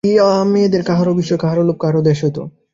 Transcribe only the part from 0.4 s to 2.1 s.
মেয়েদের কাহারও বিস্ময়, কাহারও লোভ, কাহারও বা